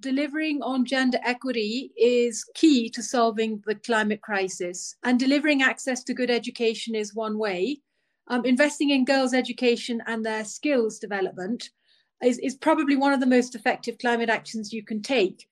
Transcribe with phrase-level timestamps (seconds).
[0.00, 6.14] delivering on gender equity is key to solving the climate crisis, and delivering access to
[6.14, 7.78] good education is one way.
[8.28, 11.68] Um, investing in girls' education and their skills development
[12.22, 15.46] is, is probably one of the most effective climate actions you can take.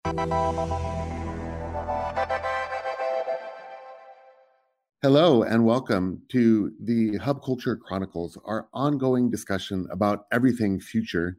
[5.03, 11.37] Hello, and welcome to the Hub Culture Chronicles, our ongoing discussion about everything future.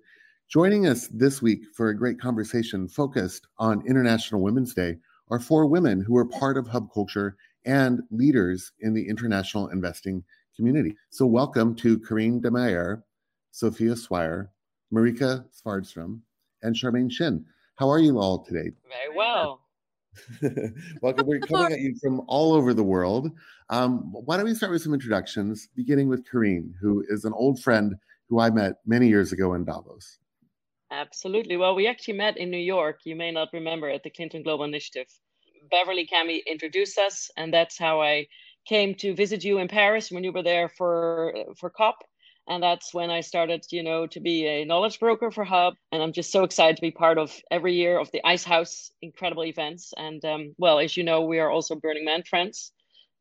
[0.50, 4.98] Joining us this week for a great conversation focused on International Women's Day
[5.30, 10.24] are four women who are part of Hub Culture and leaders in the international investing
[10.56, 10.96] community.
[11.12, 13.04] So, welcome to Karine de Meyer,
[13.52, 14.50] Sophia Swire,
[14.92, 16.22] Marika Svardstrom,
[16.64, 17.46] and Charmaine Shin.
[17.76, 18.72] How are you all today?
[18.90, 19.62] Very well.
[21.04, 21.28] Welcome.
[21.28, 23.30] We're coming at you from all over the world.
[23.70, 27.62] Um, why don't we start with some introductions, beginning with Karine, who is an old
[27.62, 27.94] friend
[28.30, 30.18] who I met many years ago in Davos.
[30.92, 31.58] Absolutely.
[31.58, 33.00] Well, we actually met in New York.
[33.04, 35.08] You may not remember at the Clinton Global Initiative.
[35.70, 38.28] Beverly Cami introduced us, and that's how I
[38.66, 42.04] came to visit you in Paris when you were there for for COP
[42.48, 46.02] and that's when i started you know to be a knowledge broker for hub and
[46.02, 49.46] i'm just so excited to be part of every year of the ice house incredible
[49.46, 52.72] events and um, well as you know we are also burning man friends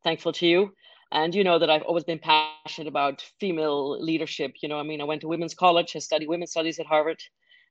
[0.05, 0.73] thankful to you
[1.13, 2.97] and you know that i've always been passionate about
[3.41, 3.71] female
[4.03, 6.87] leadership you know i mean i went to women's college i studied women's studies at
[6.87, 7.19] harvard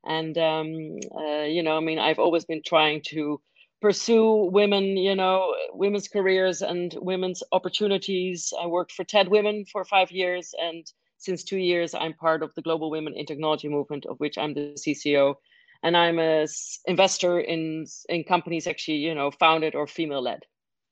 [0.08, 3.39] and um, uh, you know i mean i've always been trying to
[3.81, 9.85] pursue women you know women's careers and women's opportunities i worked for ted women for
[9.85, 14.05] five years and since two years, I'm part of the Global Women in Technology movement,
[14.05, 15.35] of which I'm the CCO,
[15.83, 16.47] and I'm a
[16.85, 20.41] investor in in companies actually, you know, founded or female led.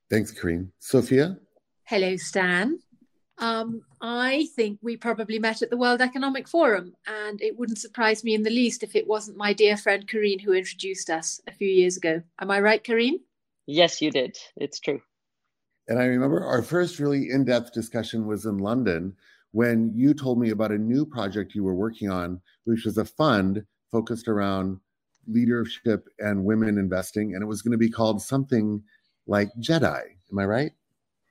[0.10, 0.72] Thanks, Karine.
[0.80, 1.38] Sophia.
[1.84, 2.80] Hello, Stan.
[3.38, 8.24] Um, I think we probably met at the World Economic Forum, and it wouldn't surprise
[8.24, 11.52] me in the least if it wasn't my dear friend Karine who introduced us a
[11.52, 12.22] few years ago.
[12.40, 13.20] Am I right, Karine?
[13.68, 14.38] Yes, you did.
[14.56, 15.02] It's true.
[15.88, 19.14] And I remember our first really in depth discussion was in London
[19.52, 23.06] when you told me about a new project you were working on, which was a
[23.06, 24.80] fund focused around
[25.28, 28.82] leadership and women investing, and it was going to be called something
[29.28, 30.02] like Jedi.
[30.32, 30.72] Am I right?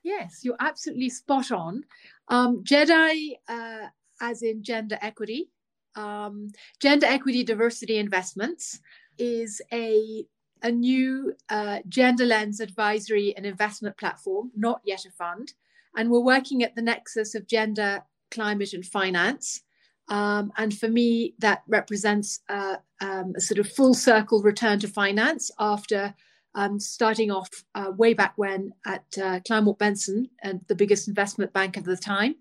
[0.05, 1.83] Yes, you're absolutely spot on.
[2.27, 3.87] Um, Jedi, uh,
[4.21, 5.49] as in gender equity,
[5.95, 6.49] um,
[6.79, 8.81] gender equity diversity investments
[9.17, 10.25] is a
[10.61, 15.53] a new uh, gender lens advisory and investment platform, not yet a fund.
[15.97, 19.61] And we're working at the nexus of gender climate and finance.
[20.07, 24.87] Um, and for me, that represents uh, um, a sort of full circle return to
[24.87, 26.13] finance after
[26.55, 31.53] um, starting off uh, way back when at uh, Kleinwort Benson, and the biggest investment
[31.53, 32.35] bank of the time,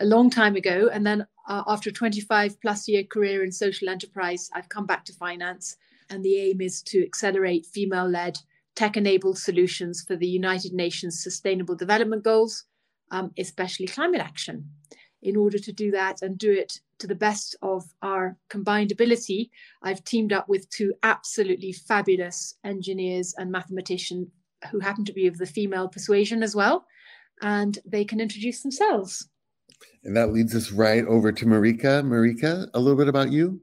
[0.00, 0.88] a long time ago.
[0.92, 5.04] And then uh, after a 25 plus year career in social enterprise, I've come back
[5.06, 5.76] to finance.
[6.08, 8.38] And the aim is to accelerate female led
[8.76, 12.64] tech enabled solutions for the United Nations Sustainable Development Goals,
[13.10, 14.70] um, especially climate action
[15.22, 19.50] in order to do that and do it to the best of our combined ability,
[19.82, 24.28] I've teamed up with two absolutely fabulous engineers and mathematicians
[24.70, 26.86] who happen to be of the female persuasion as well,
[27.42, 29.28] and they can introduce themselves.
[30.04, 32.02] And that leads us right over to Marika.
[32.02, 33.60] Marika, a little bit about you.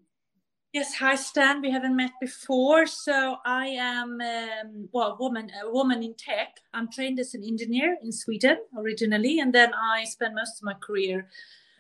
[0.74, 1.62] Yes, hi Stan.
[1.62, 6.58] We haven't met before, so I am um, well, woman, a woman in tech.
[6.74, 10.74] I'm trained as an engineer in Sweden originally, and then I spent most of my
[10.74, 11.28] career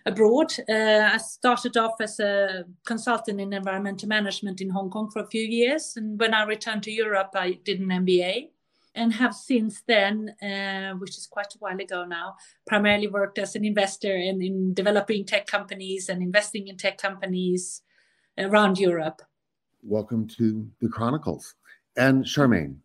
[0.06, 0.54] abroad.
[0.68, 5.28] Uh, I started off as a consultant in environmental management in Hong Kong for a
[5.28, 8.50] few years, and when I returned to Europe, I did an MBA,
[8.96, 12.36] and have since then, uh, which is quite a while ago now,
[12.68, 17.82] primarily worked as an investor in, in developing tech companies and investing in tech companies
[18.38, 19.22] around Europe.
[19.82, 21.56] Welcome to the Chronicles.
[21.98, 22.78] And Charmaine.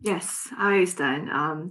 [0.00, 1.28] Yes, hi, Stan.
[1.30, 1.70] Um,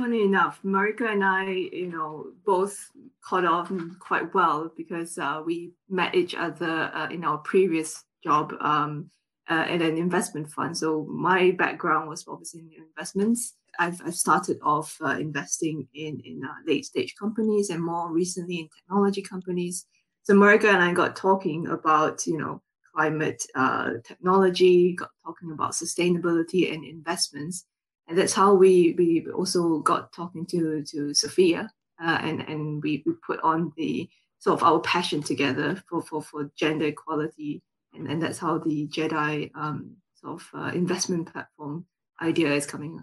[0.00, 2.90] funny enough, Marika and I, you know, both
[3.22, 8.54] caught on quite well because uh, we met each other uh, in our previous job
[8.60, 9.10] um,
[9.50, 10.74] uh, at an investment fund.
[10.76, 13.56] So my background was obviously in investments.
[13.78, 18.58] I've, I've started off uh, investing in in uh, late stage companies and more recently
[18.60, 19.86] in technology companies.
[20.22, 22.62] So Marika and I got talking about, you know,
[22.94, 27.66] climate uh, technology, got talking about sustainability and investments.
[28.10, 31.70] And that's how we, we also got talking to, to Sophia
[32.02, 34.10] uh, and, and we, we put on the
[34.40, 37.62] sort of our passion together for, for, for gender equality.
[37.94, 41.86] And, and that's how the Jedi um, sort of uh, investment platform
[42.20, 43.00] idea is coming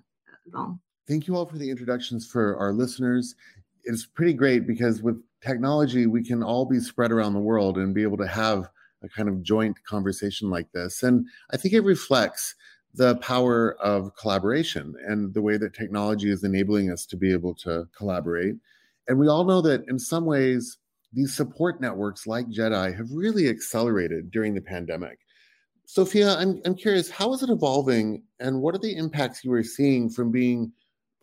[0.54, 0.82] along.
[1.08, 3.34] Thank you all for the introductions for our listeners.
[3.86, 7.96] It's pretty great because with technology, we can all be spread around the world and
[7.96, 8.70] be able to have
[9.04, 11.02] a kind of joint conversation like this.
[11.04, 12.56] And I think it reflects
[12.98, 17.54] the power of collaboration and the way that technology is enabling us to be able
[17.54, 18.56] to collaborate.
[19.08, 20.78] And we all know that in some ways,
[21.14, 25.20] these support networks like JEDI have really accelerated during the pandemic.
[25.86, 29.64] Sophia, I'm, I'm curious, how is it evolving and what are the impacts you are
[29.64, 30.72] seeing from being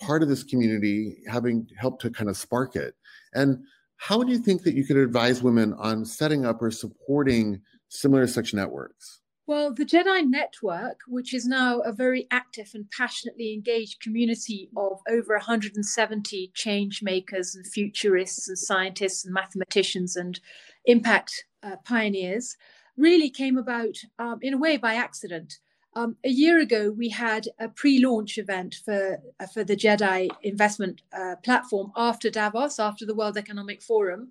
[0.01, 2.95] part of this community, having helped to kind of spark it?
[3.35, 3.63] And
[3.97, 8.27] how do you think that you could advise women on setting up or supporting similar
[8.27, 9.21] such networks?
[9.47, 15.01] Well, the JEDI Network, which is now a very active and passionately engaged community of
[15.07, 20.41] over 170 change makers and futurists and scientists and mathematicians and
[20.87, 22.57] impact uh, pioneers,
[22.97, 25.59] really came about um, in a way by accident.
[25.95, 31.03] Um, a year ago, we had a pre-launch event for uh, for the JEDI investment
[31.13, 34.31] uh, platform after Davos, after the World Economic Forum.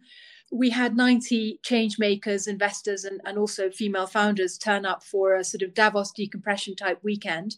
[0.54, 5.44] We had 90 change makers, investors, and, and also female founders turn up for a
[5.44, 7.58] sort of Davos decompression type weekend.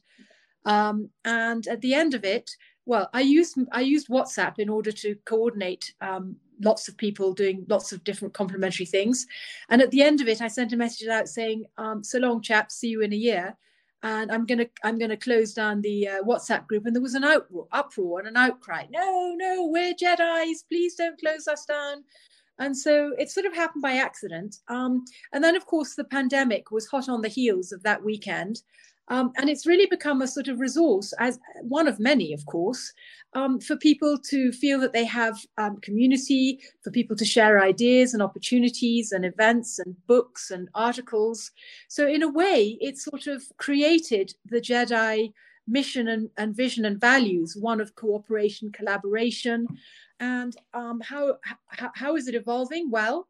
[0.65, 2.49] Um, and at the end of it,
[2.85, 7.65] well, I used I used WhatsApp in order to coordinate um, lots of people doing
[7.67, 9.25] lots of different complementary things.
[9.69, 12.41] And at the end of it, I sent a message out saying, um, "So long,
[12.41, 12.75] chaps.
[12.75, 13.57] See you in a year."
[14.03, 16.85] And I'm gonna I'm gonna close down the uh, WhatsApp group.
[16.85, 18.85] And there was an uproar, uproar and an outcry.
[18.91, 20.63] No, no, we're Jedi's.
[20.69, 22.03] Please don't close us down.
[22.59, 24.57] And so it sort of happened by accident.
[24.67, 28.61] Um, and then, of course, the pandemic was hot on the heels of that weekend.
[29.07, 32.91] Um, and it's really become a sort of resource, as one of many, of course,
[33.33, 38.13] um, for people to feel that they have um, community, for people to share ideas
[38.13, 41.51] and opportunities and events and books and articles.
[41.87, 45.33] So, in a way, it sort of created the JEDI
[45.67, 49.67] mission and, and vision and values one of cooperation, collaboration.
[50.19, 52.89] And um, how, how, is it evolving?
[52.89, 53.27] Well,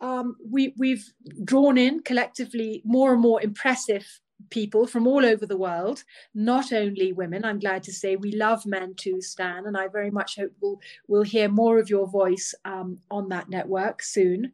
[0.00, 1.04] um, we, we've
[1.44, 4.06] drawn in collectively more and more impressive
[4.50, 6.02] people from all over the world,
[6.34, 7.44] not only women.
[7.44, 10.80] I'm glad to say we love men too, Stan, and I very much hope we'll,
[11.06, 14.52] we'll hear more of your voice um, on that network soon.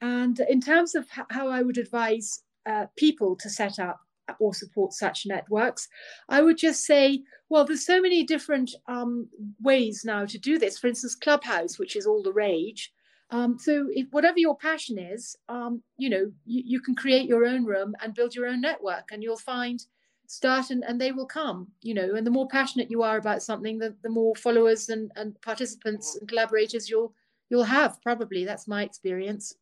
[0.00, 4.00] And in terms of how I would advise uh, people to set up
[4.38, 5.88] or support such networks,
[6.28, 9.28] I would just say, well, there's so many different um,
[9.60, 10.78] ways now to do this.
[10.78, 12.92] For instance, Clubhouse, which is all the rage.
[13.30, 17.46] Um, so if, whatever your passion is, um, you know, you, you, can create your
[17.46, 19.82] own room and build your own network and you'll find
[20.26, 23.42] start and, and they will come, you know, and the more passionate you are about
[23.42, 27.14] something, the, the more followers and, and participants and collaborators you'll,
[27.48, 28.44] you'll have probably.
[28.44, 29.54] That's my experience.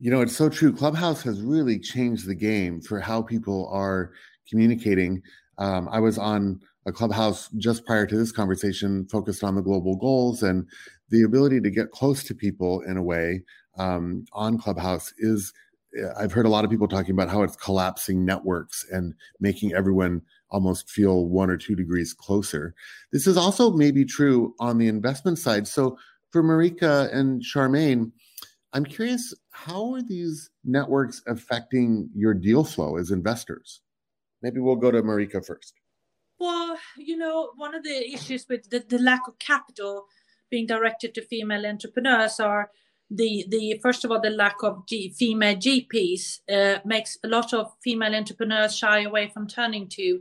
[0.00, 0.72] You know, it's so true.
[0.72, 4.12] Clubhouse has really changed the game for how people are
[4.48, 5.22] communicating.
[5.58, 9.96] Um, I was on a clubhouse just prior to this conversation focused on the global
[9.96, 10.66] goals and
[11.10, 13.42] the ability to get close to people in a way
[13.78, 15.52] um, on clubhouse is
[16.02, 19.72] uh, i've heard a lot of people talking about how it's collapsing networks and making
[19.74, 22.74] everyone almost feel one or two degrees closer
[23.12, 25.96] this is also maybe true on the investment side so
[26.30, 28.10] for marika and charmaine
[28.72, 33.80] i'm curious how are these networks affecting your deal flow as investors?
[34.42, 35.74] Maybe we'll go to marika first.
[36.38, 40.06] Well, you know, one of the issues with the, the lack of capital
[40.50, 42.70] being directed to female entrepreneurs are
[43.10, 47.52] the the first of all the lack of G, female GPs uh, makes a lot
[47.52, 50.20] of female entrepreneurs shy away from turning to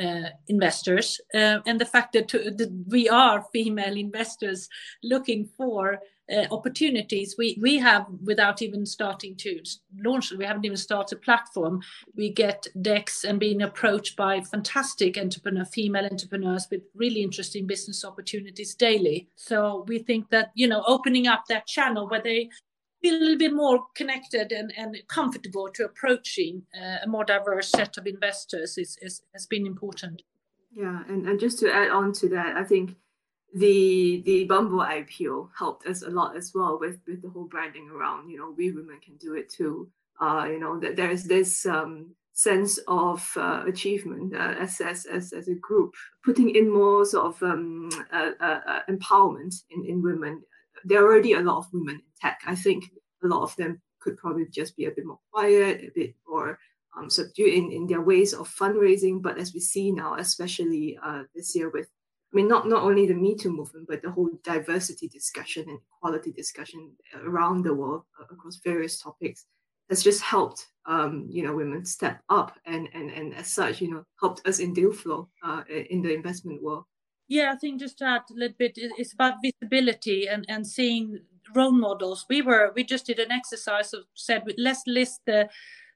[0.00, 4.68] uh, investors, uh, and the fact that, to, that, we are female investors
[5.02, 5.98] looking for
[6.30, 9.60] uh, opportunities we we have without even starting to
[10.04, 11.80] launch we haven't even started a platform.
[12.16, 18.04] We get decks and being approached by fantastic entrepreneur female entrepreneurs with really interesting business
[18.04, 19.28] opportunities daily.
[19.36, 22.50] So we think that you know opening up that channel where they
[23.02, 27.70] feel a little bit more connected and, and comfortable to approaching uh, a more diverse
[27.70, 30.22] set of investors is, is has been important.
[30.72, 32.94] Yeah and, and just to add on to that i think
[33.54, 37.90] the the Bumble IPO helped us a lot as well with with the whole branding
[37.90, 39.88] around you know we women can do it too.
[40.20, 45.32] Uh, you know that there's this um, sense of uh, achievement uh, as, as as
[45.32, 50.02] as a group, putting in more sort of um, uh, uh, uh, empowerment in in
[50.02, 50.42] women.
[50.84, 52.40] There are already a lot of women in tech.
[52.46, 52.84] I think
[53.22, 56.58] a lot of them could probably just be a bit more quiet, a bit more
[56.96, 59.20] um, subdued in, in their ways of fundraising.
[59.20, 60.98] But as we see now, especially
[61.34, 61.88] this year with
[62.32, 65.78] I mean, not, not only the Me Too movement, but the whole diversity discussion and
[65.96, 66.92] equality discussion
[67.24, 69.46] around the world uh, across various topics
[69.88, 73.90] has just helped, um, you know, women step up and, and, and as such, you
[73.90, 76.84] know, helped us in deal flow uh, in the investment world.
[77.26, 81.18] Yeah, I think just to add a little bit, it's about visibility and, and seeing
[81.54, 82.26] role models.
[82.28, 85.48] We were we just did an exercise of said let's list the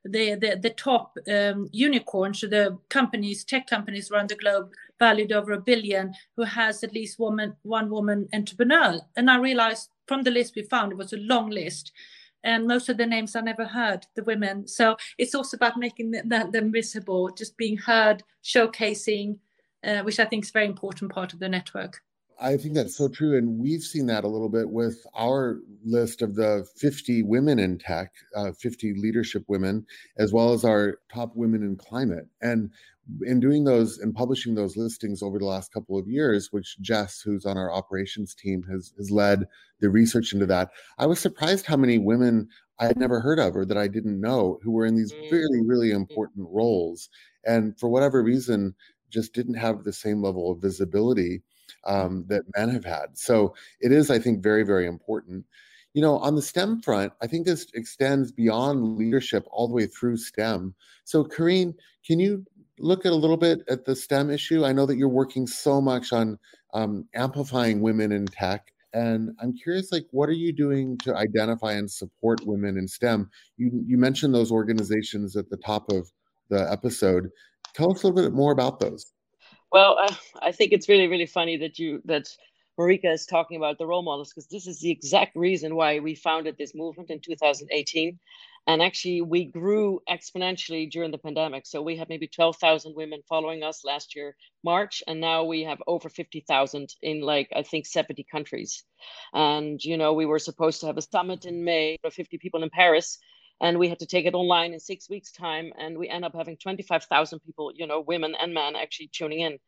[0.04, 4.70] the the, the top um, unicorns, the companies, tech companies around the globe
[5.06, 8.90] valued over a billion, who has at least woman one woman entrepreneur.
[9.16, 11.92] And I realized from the list we found it was a long list.
[12.42, 14.56] And most of the names I never heard, the women.
[14.68, 19.38] So it's also about making them, them visible, just being heard, showcasing,
[19.88, 22.00] uh, which I think is a very important part of the network.
[22.40, 23.38] I think that's so true.
[23.38, 27.78] And we've seen that a little bit with our list of the 50 women in
[27.78, 29.86] tech, uh, 50 leadership women,
[30.18, 32.26] as well as our top women in climate.
[32.42, 32.70] And
[33.22, 37.20] in doing those and publishing those listings over the last couple of years, which Jess,
[37.20, 39.44] who's on our operations team, has, has led
[39.80, 43.56] the research into that, I was surprised how many women I had never heard of
[43.56, 45.30] or that I didn't know who were in these mm.
[45.30, 47.08] really, really important roles.
[47.44, 48.74] And for whatever reason,
[49.10, 51.42] just didn't have the same level of visibility
[51.86, 53.06] um, that men have had.
[53.14, 55.44] So it is, I think, very, very important.
[55.92, 59.86] You know, on the STEM front, I think this extends beyond leadership all the way
[59.86, 60.74] through STEM.
[61.04, 62.44] So, Karine, can you
[62.78, 64.64] look at a little bit at the STEM issue?
[64.64, 66.38] I know that you're working so much on
[66.72, 68.72] um, amplifying women in tech.
[68.92, 73.28] And I'm curious, like, what are you doing to identify and support women in STEM?
[73.56, 76.10] You you mentioned those organizations at the top of
[76.48, 77.30] the episode.
[77.74, 79.12] Tell us a little bit more about those.
[79.72, 82.28] Well, uh, I think it's really, really funny that you that
[82.78, 86.14] Marika is talking about the role models because this is the exact reason why we
[86.14, 88.18] founded this movement in 2018.
[88.66, 91.66] And actually, we grew exponentially during the pandemic.
[91.66, 95.82] So we had maybe 12,000 women following us last year, March, and now we have
[95.86, 98.84] over 50,000 in like, I think, 70 countries.
[99.34, 102.62] And, you know, we were supposed to have a summit in May for 50 people
[102.62, 103.18] in Paris
[103.60, 106.34] and we had to take it online in six weeks time and we end up
[106.34, 109.58] having 25000 people you know women and men actually tuning in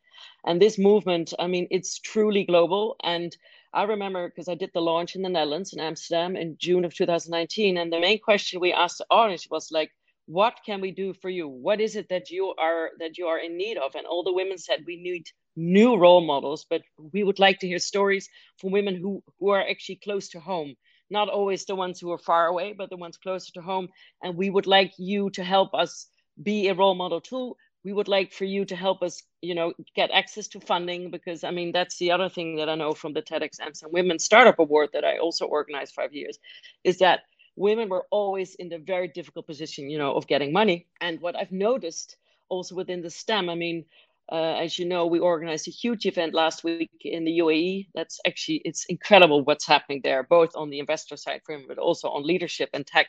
[0.45, 3.37] and this movement i mean it's truly global and
[3.77, 6.95] i remember because i did the launch in the netherlands in amsterdam in june of
[6.95, 9.93] 2019 and the main question we asked the audience was like
[10.27, 13.41] what can we do for you what is it that you are that you are
[13.41, 16.83] in need of and all the women said we need new role models but
[17.15, 18.29] we would like to hear stories
[18.59, 20.75] from women who who are actually close to home
[21.11, 23.89] not always the ones who are far away, but the ones closer to home.
[24.23, 26.09] And we would like you to help us
[26.43, 27.57] be a role model too.
[27.87, 31.45] We would like for you to help us, you know, get access to funding because
[31.45, 34.59] I mean that's the other thing that I know from the TEDx Amsterdam Women Startup
[34.59, 36.39] Award that I also organized five years,
[36.85, 37.21] is that
[37.57, 40.89] women were always in the very difficult position, you know, of getting money.
[41.01, 42.17] And what I've noticed
[42.49, 43.85] also within the STEM, I mean,
[44.33, 47.89] uh, as you know, we organized a huge event last week in the UAE.
[47.95, 51.79] That's actually it's incredible what's happening there, both on the investor side for him, but
[51.79, 53.07] also on leadership and tech.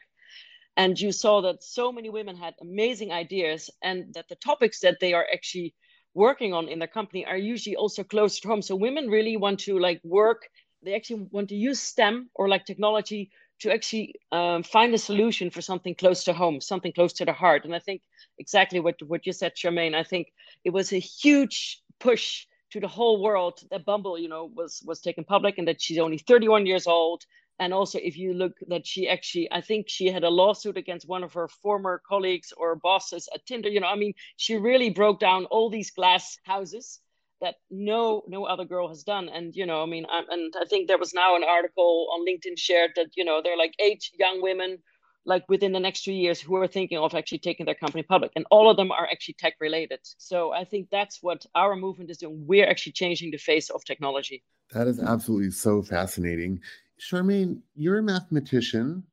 [0.77, 4.99] And you saw that so many women had amazing ideas, and that the topics that
[5.01, 5.75] they are actually
[6.15, 8.63] working on in their company are usually also close to home.
[8.63, 10.43] So women really want to like work.
[10.83, 13.31] They actually want to use STEM or like technology
[13.61, 17.33] to actually um, find a solution for something close to home, something close to the
[17.33, 17.65] heart.
[17.65, 18.03] And I think
[18.39, 19.95] exactly what, what you said, Charmaine.
[19.95, 20.29] I think
[20.65, 25.01] it was a huge push to the whole world that Bumble, you know, was was
[25.01, 27.23] taken public and that she's only 31 years old.
[27.59, 31.07] And also, if you look that she actually, I think she had a lawsuit against
[31.07, 33.69] one of her former colleagues or bosses at Tinder.
[33.69, 36.99] You know, I mean, she really broke down all these glass houses
[37.41, 39.29] that no no other girl has done.
[39.29, 42.25] And you know i mean I, and i think there was now an article on
[42.25, 44.79] linkedin shared that you know there are like eight young women
[45.25, 48.31] like within the next two years who are thinking of actually taking their company public.
[48.37, 49.99] And all of them are actually tech related.
[50.17, 52.45] So i think that's what our movement is doing.
[52.47, 54.43] We're actually changing the face of technology.
[54.71, 56.61] That is absolutely so fascinating
[56.99, 59.03] charmaine you're a mathematician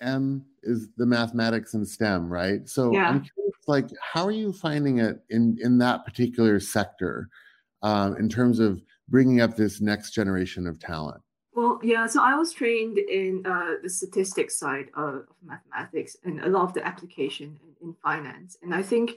[0.00, 3.08] m is the mathematics and stem right so yeah.
[3.08, 7.28] i'm curious like how are you finding it in in that particular sector
[7.82, 11.22] um, in terms of bringing up this next generation of talent
[11.56, 12.06] well, yeah.
[12.06, 16.74] So I was trained in uh, the statistics side of, mathematics and a lot of
[16.74, 18.58] the application in, in, finance.
[18.62, 19.12] And I think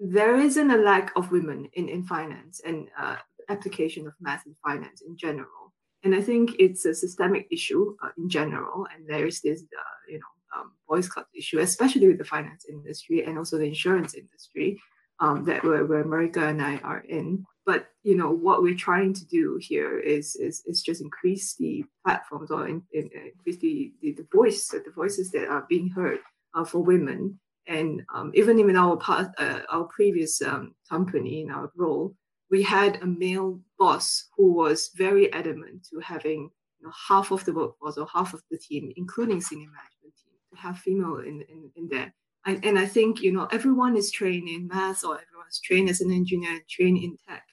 [0.00, 3.16] there isn't a lack of women in, in finance and uh,
[3.48, 5.65] application of math in finance in general.
[6.06, 8.86] And I think it's a systemic issue uh, in general.
[8.94, 12.64] And there is this, uh, you know, um, boys' club issue, especially with the finance
[12.68, 14.80] industry and also the insurance industry
[15.18, 19.12] um, that where, where Marika and I are in but you know what we're trying
[19.12, 23.92] to do here is is, is just increase the platforms or in, in, increase the,
[24.00, 26.20] the, the voice the voices that are being heard
[26.54, 31.50] uh, for women and um, even in our past uh, our previous um, company in
[31.50, 32.14] our role
[32.50, 37.44] we had a male boss who was very adamant to having you know, half of
[37.44, 41.42] the workforce or half of the team including senior management team to have female in,
[41.48, 42.12] in, in there
[42.44, 46.00] and, and I think you know everyone is trained in math or everyone's trained as
[46.00, 47.44] an engineer and trained in tech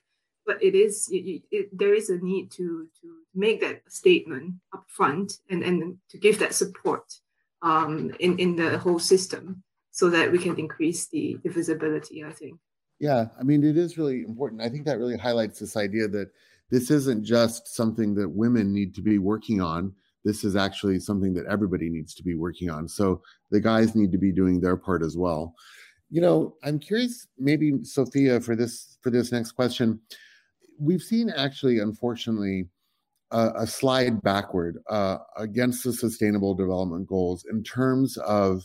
[0.46, 5.40] but it is it, it, there is a need to to make that statement upfront
[5.50, 7.14] and and to give that support
[7.62, 12.24] um, in in the whole system so that we can increase the, the visibility.
[12.24, 12.60] I think.
[13.04, 14.62] Yeah, I mean, it is really important.
[14.62, 16.32] I think that really highlights this idea that
[16.70, 19.94] this isn't just something that women need to be working on.
[20.24, 22.88] This is actually something that everybody needs to be working on.
[22.88, 25.54] So the guys need to be doing their part as well.
[26.10, 30.00] You know, I'm curious, maybe Sophia, for this for this next question
[30.80, 32.70] we've seen actually, unfortunately,
[33.32, 38.64] uh, a slide backward uh, against the Sustainable Development Goals in terms of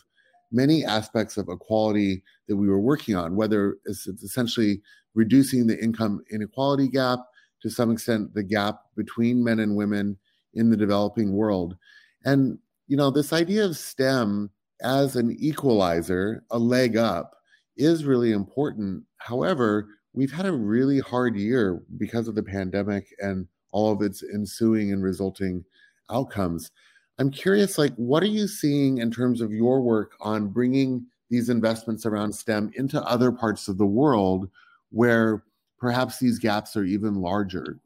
[0.50, 4.80] many aspects of equality that we were working on, whether it's, essentially
[5.14, 7.20] reducing the income inequality gap,
[7.62, 10.16] to some extent, the gap between men and women
[10.54, 11.76] in the developing world.
[12.24, 14.50] And, you know, this idea of STEM
[14.80, 17.34] as an equalizer, a leg up,
[17.76, 19.04] is really important.
[19.18, 24.22] However, we've had a really hard year because of the pandemic and all of its
[24.22, 25.64] ensuing and resulting
[26.10, 26.70] outcomes.
[27.18, 31.48] I'm curious, like, what are you seeing in terms of your work on bringing these
[31.48, 34.48] investments around STEM into other parts of the world
[34.90, 35.42] where
[35.78, 37.78] perhaps these gaps are even larger?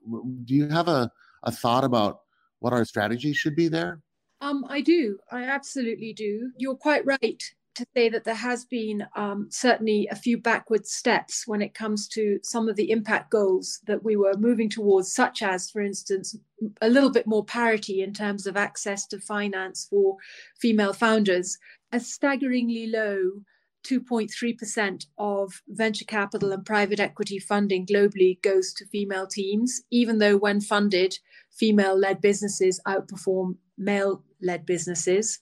[0.45, 1.11] Do you have a,
[1.45, 2.21] a thought about
[2.61, 4.01] what our strategy should be there?
[4.43, 5.19] Um, I do.
[5.31, 6.51] I absolutely do.
[6.59, 7.43] You're quite right
[7.75, 12.07] to say that there has been um, certainly a few backward steps when it comes
[12.09, 16.37] to some of the impact goals that we were moving towards, such as, for instance,
[16.81, 20.17] a little bit more parity in terms of access to finance for
[20.61, 21.59] female founders.
[21.93, 23.43] A staggeringly low
[23.85, 30.37] 2.3% of venture capital and private equity funding globally goes to female teams, even though
[30.37, 31.19] when funded,
[31.51, 35.39] female led businesses outperform male led businesses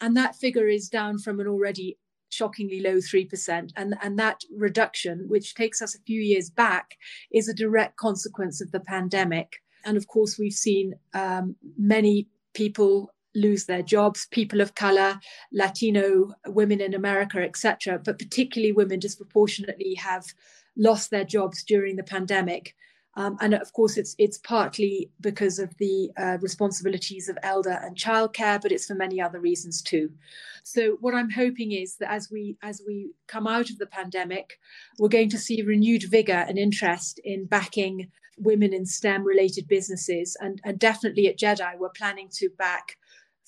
[0.00, 1.98] and that figure is down from an already
[2.28, 6.96] shockingly low 3% and and that reduction which takes us a few years back
[7.32, 9.62] is a direct consequence of the pandemic.
[9.84, 15.20] And of course we've seen um, many people lose their jobs people of color
[15.52, 20.24] latino women in america etc but particularly women disproportionately have
[20.78, 22.74] lost their jobs during the pandemic
[23.16, 27.96] um, and of course, it's it's partly because of the uh, responsibilities of elder and
[27.96, 30.10] childcare, but it's for many other reasons too.
[30.64, 34.58] So what I'm hoping is that as we as we come out of the pandemic,
[34.98, 40.36] we're going to see renewed vigor and interest in backing women in STEM related businesses,
[40.40, 42.98] and, and definitely at Jedi, we're planning to back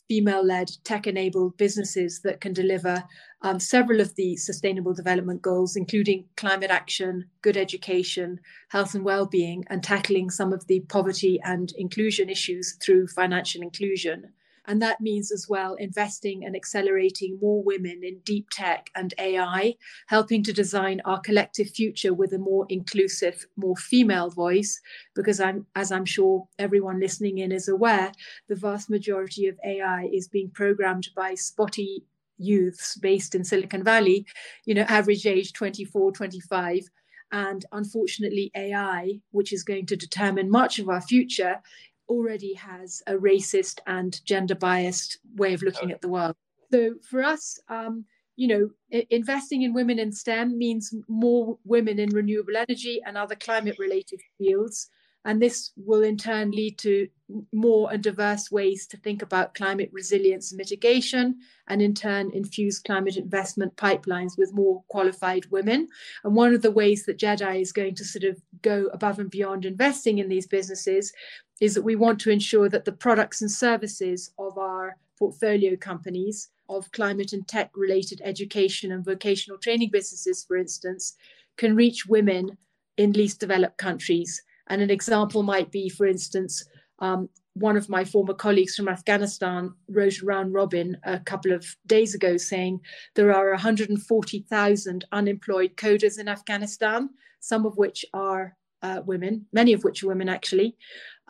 [0.09, 3.05] female led tech enabled businesses that can deliver
[3.43, 8.41] um, several of the sustainable development goals, including climate action, good education,
[8.71, 13.63] health and well being, and tackling some of the poverty and inclusion issues through financial
[13.63, 14.33] inclusion.
[14.69, 19.75] And that means as well investing and accelerating more women in deep tech and AI,
[20.09, 24.79] helping to design our collective future with a more inclusive, more female voice.
[25.15, 28.13] Because I'm, as I'm sure everyone listening in is aware,
[28.49, 32.05] the vast majority of AI is being programmed by spotty
[32.37, 34.27] youths based in Silicon Valley,
[34.67, 36.91] you know, average age 24, 25.
[37.31, 41.61] And unfortunately, AI, which is going to determine much of our future,
[42.09, 46.35] already has a racist and gender biased way of looking at the world.
[46.73, 48.05] So for us, um,
[48.37, 48.71] you know,
[49.11, 54.21] investing in women in STEM means more women in renewable energy and other climate related
[54.39, 54.89] fields.
[55.29, 57.07] And this will in turn lead to
[57.53, 61.37] more and diverse ways to think about climate resilience and mitigation,
[61.67, 65.87] and in turn infuse climate investment pipelines with more qualified women.
[66.25, 69.31] And one of the ways that JEDI is going to sort of go above and
[69.31, 71.13] beyond investing in these businesses
[71.61, 76.49] is that we want to ensure that the products and services of our portfolio companies
[76.71, 81.17] of climate and tech related education and vocational training businesses, for instance,
[81.59, 82.57] can reach women
[82.97, 86.65] in least developed countries and an example might be, for instance,
[87.01, 91.67] um, one of my former colleagues from Afghanistan wrote a round robin a couple of
[91.87, 92.81] days ago saying
[93.15, 99.85] there are 140,000 unemployed coders in Afghanistan, some of which are uh, women, many of
[99.85, 100.77] which are women actually.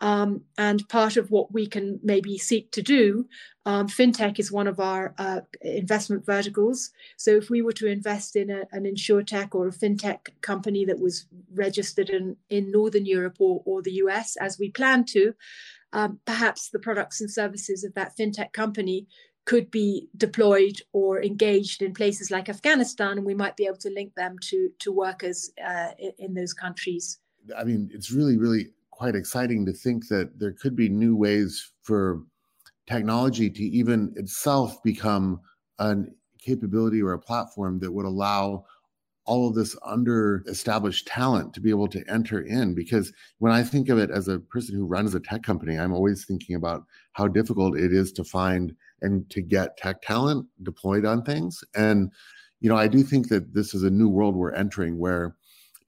[0.01, 3.27] Um, and part of what we can maybe seek to do,
[3.65, 6.91] um, fintech is one of our uh, investment verticals.
[7.17, 10.99] So if we were to invest in a, an insurtech or a fintech company that
[10.99, 15.33] was registered in, in Northern Europe or, or the US, as we plan to,
[15.91, 19.07] um, perhaps the products and services of that fintech company
[19.45, 23.89] could be deployed or engaged in places like Afghanistan, and we might be able to
[23.89, 27.17] link them to to workers uh, in those countries.
[27.57, 31.71] I mean, it's really, really quite exciting to think that there could be new ways
[31.81, 32.23] for
[32.87, 35.39] technology to even itself become
[35.79, 35.95] a
[36.39, 38.65] capability or a platform that would allow
[39.25, 42.73] all of this under established talent to be able to enter in.
[42.73, 45.93] Because when i think of it as a person who runs a tech company i'm
[45.93, 46.83] always thinking about
[47.13, 51.63] how difficult it is to find and to get tech talent deployed on things.
[51.75, 52.11] And
[52.59, 55.35] you know i do think that this is a new world we're entering where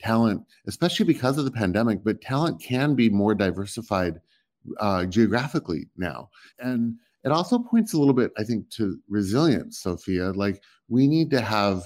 [0.02, 4.20] talent especially because of the pandemic but talent can be more diversified
[4.80, 6.30] uh, geographically now.
[6.60, 10.32] And it also points a little bit i think to resilience sophia.
[10.32, 11.84] Like we need to have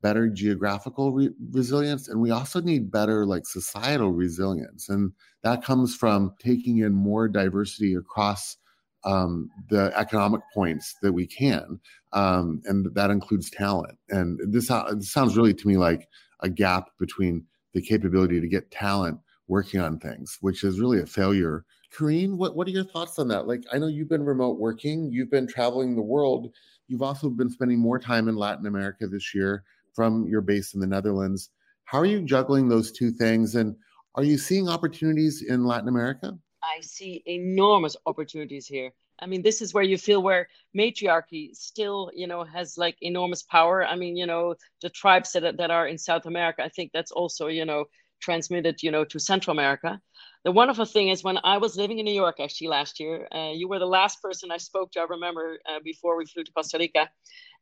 [0.00, 4.88] better geographical re- resilience and we also need better like societal resilience.
[4.88, 8.56] And that comes from taking in more diversity across
[9.04, 11.80] um, the economic points that we can
[12.12, 13.98] um, and that includes talent.
[14.08, 16.08] And this, uh, this sounds really to me like
[16.40, 21.06] a gap between the capability to get talent working on things which is really a
[21.06, 23.46] failure Karine, what, what are your thoughts on that?
[23.46, 26.52] Like, I know you've been remote working, you've been traveling the world,
[26.86, 30.80] you've also been spending more time in Latin America this year from your base in
[30.80, 31.50] the Netherlands.
[31.84, 33.54] How are you juggling those two things?
[33.54, 33.74] And
[34.14, 36.38] are you seeing opportunities in Latin America?
[36.62, 38.90] I see enormous opportunities here.
[39.20, 43.42] I mean, this is where you feel where matriarchy still, you know, has like enormous
[43.42, 43.84] power.
[43.84, 47.10] I mean, you know, the tribes that, that are in South America, I think that's
[47.10, 47.86] also, you know,
[48.20, 50.00] transmitted, you know, to Central America.
[50.44, 53.50] The wonderful thing is when I was living in New York actually last year, uh,
[53.52, 55.00] you were the last person I spoke to.
[55.00, 57.10] I remember uh, before we flew to Costa Rica,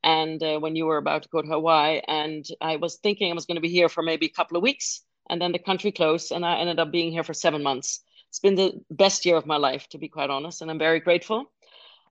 [0.04, 2.00] and uh, when you were about to go to Hawaii.
[2.06, 4.62] And I was thinking I was going to be here for maybe a couple of
[4.62, 8.02] weeks, and then the country closed, and I ended up being here for seven months.
[8.36, 11.00] It's been the best year of my life, to be quite honest, and I'm very
[11.00, 11.50] grateful.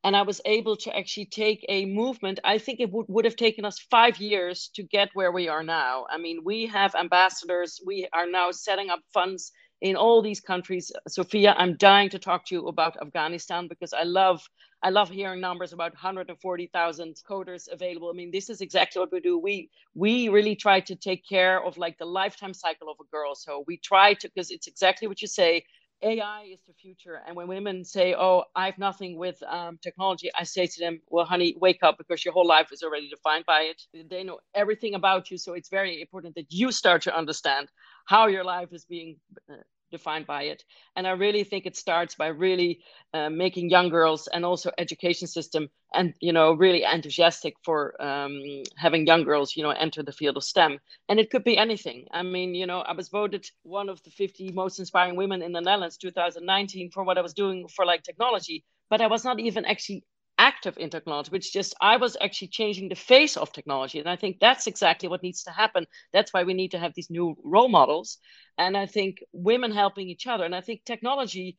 [0.04, 2.40] And I was able to actually take a movement.
[2.44, 5.62] I think it would, would have taken us five years to get where we are
[5.62, 6.08] now.
[6.10, 7.80] I mean, we have ambassadors.
[7.86, 10.92] We are now setting up funds in all these countries.
[11.08, 14.42] Sophia, I'm dying to talk to you about Afghanistan because I love
[14.82, 18.10] I love hearing numbers about 140,000 coders available.
[18.10, 19.38] I mean, this is exactly what we do.
[19.38, 23.36] We we really try to take care of like the lifetime cycle of a girl.
[23.36, 25.64] So we try to because it's exactly what you say.
[26.02, 27.22] AI is the future.
[27.26, 31.02] And when women say, "Oh, I have nothing with um, technology," I say to them,
[31.08, 33.82] "Well, honey, wake up because your whole life is already defined by it.
[34.10, 37.70] They know everything about you, so it's very important that you start to understand
[38.06, 39.18] how your life is being
[39.50, 39.56] uh,
[39.98, 40.64] defined by it.
[40.96, 42.80] And I really think it starts by really
[43.14, 47.80] uh, making young girls and also education system and you know really enthusiastic for
[48.10, 48.34] um,
[48.78, 50.80] having young girls you know enter the field of STEM.
[51.10, 52.08] And it could be anything.
[52.12, 55.54] I mean, you know, I was voted one of the 50 most inspiring women in
[55.54, 59.40] the Netherlands 2019 for what I was doing for like technology, but I was not
[59.40, 60.04] even actually
[60.38, 64.00] active in technology, which just I was actually changing the face of technology.
[64.00, 65.86] And I think that's exactly what needs to happen.
[66.14, 68.18] That's why we need to have these new role models.
[68.58, 70.44] And I think women helping each other.
[70.44, 71.58] And I think technology,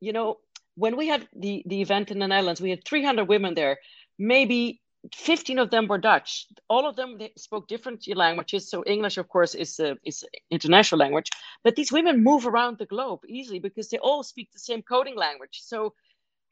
[0.00, 0.38] you know,
[0.74, 3.78] when we had the, the event in the Netherlands, we had 300 women there.
[4.18, 4.80] Maybe
[5.14, 6.46] 15 of them were Dutch.
[6.68, 8.70] All of them spoke different languages.
[8.70, 11.30] So English, of course, is a, is international language.
[11.64, 15.16] But these women move around the globe easily because they all speak the same coding
[15.16, 15.60] language.
[15.62, 15.94] So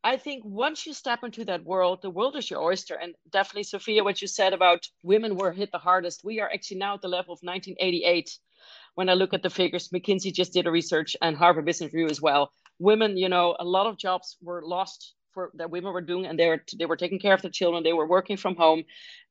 [0.07, 2.95] I think once you step into that world, the world is your oyster.
[2.95, 6.23] And definitely, Sophia, what you said about women were hit the hardest.
[6.23, 8.39] We are actually now at the level of 1988.
[8.95, 12.09] When I look at the figures, McKinsey just did a research and Harvard Business Review
[12.09, 12.53] as well.
[12.79, 16.39] Women, you know, a lot of jobs were lost for that women were doing and
[16.39, 18.83] they were they were taking care of their children they were working from home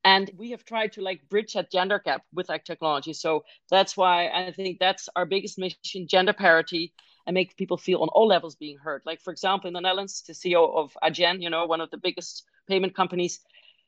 [0.04, 3.98] and we have tried to like bridge that gender gap with like technology so that's
[3.98, 6.94] why i think that's our biggest mission gender parity
[7.26, 9.02] and make people feel on all levels being heard.
[9.06, 11.98] Like, for example, in the Netherlands, the CEO of Adyen, you know, one of the
[11.98, 13.40] biggest payment companies,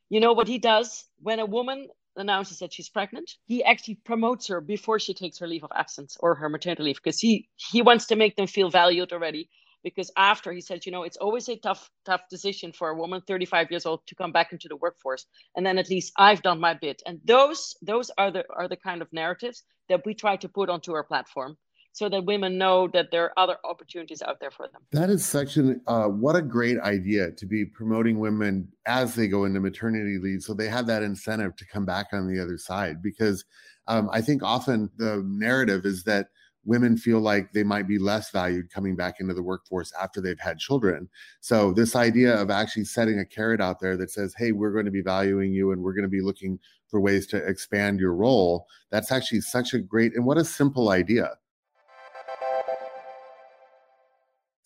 [0.10, 3.32] you know what he does when a woman announces that she's pregnant?
[3.45, 6.95] He actually promotes her before she takes her leave of absence or her maternity leave
[6.95, 9.50] because he he wants to make them feel valued already.
[9.84, 13.21] Because after he said, you know, it's always a tough, tough decision for a woman
[13.26, 15.26] 35 years old to come back into the workforce.
[15.56, 17.04] And then at least I've done my bit.
[17.06, 20.69] And those those are the are the kind of narratives that we try to put
[20.69, 21.58] onto our platform
[21.97, 24.81] so that women know that there are other opportunities out there for them.
[24.91, 29.27] That is such an uh, what a great idea to be promoting women as they
[29.27, 32.60] go into maternity leave, so they have that incentive to come back on the other
[32.60, 33.01] side.
[33.01, 33.43] Because
[33.88, 36.27] um, I think often the narrative is that
[36.65, 40.39] women feel like they might be less valued coming back into the workforce after they've
[40.39, 41.10] had children.
[41.39, 44.86] So this idea of actually setting a carrot out there that says, "Hey, we're going
[44.86, 48.13] to be valuing you and we're going to be looking for ways to expand your
[48.13, 51.31] role." That's actually such a great and what a simple idea.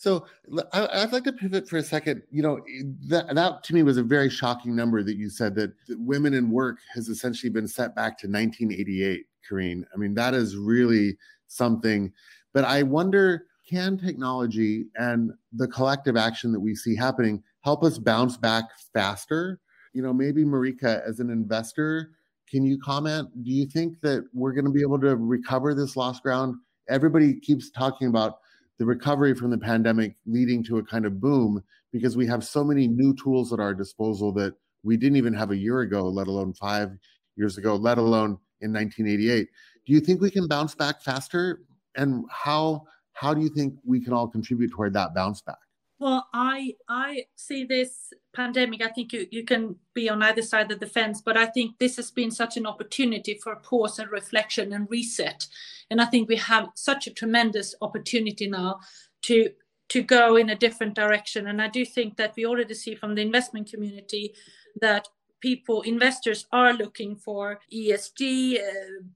[0.02, 0.26] So
[0.74, 2.24] I, would like to pivot for a second.
[2.32, 5.54] You know, eh, that, that to me was a very shocking number that you said
[5.58, 9.84] that women in work has essentially been set back to 1988, Karine.
[9.94, 12.12] I mean, that is really something.
[12.52, 18.00] But I wonder can technology and the collective action that we see happening help us
[18.00, 19.60] bounce back faster?
[19.94, 22.14] You know, maybe Marika, as an investor,
[22.50, 23.30] Can you comment?
[23.44, 26.56] Do you think that we're going to be able to recover this lost ground?
[26.90, 28.40] Everybody keeps talking about
[28.82, 32.64] the recovery from the pandemic leading to a kind of boom because we have so
[32.64, 36.26] many new tools at our disposal that we didn't even have a year ago, let
[36.26, 36.90] alone five
[37.36, 39.48] years ago, let alone in 1988.
[39.86, 41.62] Do you think we can bounce back faster?
[41.96, 45.60] And how how do you think we can all contribute toward that bounce back?
[46.00, 48.82] Well, I I see this pandemic.
[48.82, 51.78] I think you, you can be on either side of the fence, but I think
[51.78, 55.48] this has been such an opportunity for pause and reflection and reset.
[55.90, 58.80] And I think we have such a tremendous opportunity now
[59.24, 59.50] to
[59.90, 61.48] to go in a different direction.
[61.48, 64.34] And I do think that we already see from the investment community
[64.80, 65.06] that
[65.42, 68.62] people, investors are looking for ESG, uh,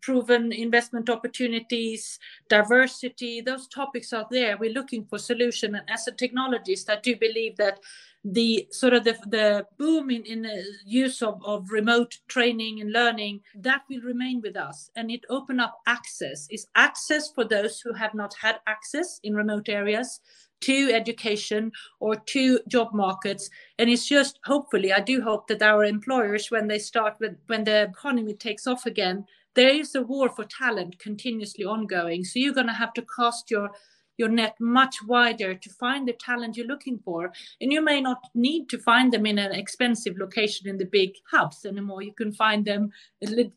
[0.01, 3.39] proven investment opportunities, diversity.
[3.39, 4.57] Those topics are there.
[4.57, 7.79] We're looking for solution and asset technologies i do believe that
[8.25, 12.91] the sort of the, the boom in, in the use of, of remote training and
[12.91, 14.89] learning that will remain with us.
[14.95, 16.47] And it open up access.
[16.49, 20.19] Is access for those who have not had access in remote areas
[20.61, 23.49] to education or to job markets.
[23.77, 27.65] And it's just hopefully i do hope that our employers when they start with when
[27.65, 32.23] the economy takes off again there is a war for talent continuously ongoing.
[32.23, 33.71] So you're going to have to cast your
[34.17, 38.19] your net much wider to find the talent you're looking for and you may not
[38.33, 42.01] need to find them in an expensive location in the big hubs anymore.
[42.01, 42.91] You can find them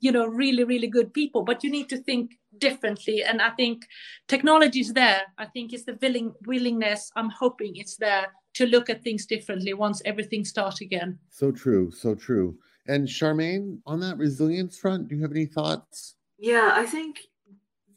[0.00, 3.86] you know really really good people but you need to think differently and i think
[4.26, 5.22] technology is there.
[5.38, 7.10] I think it's the willing willingness.
[7.16, 11.18] I'm hoping it's there to look at things differently once everything starts again.
[11.30, 12.58] So true so true.
[12.86, 16.14] And charmaine on that resilience front do you have any thoughts?
[16.38, 17.20] Yeah i think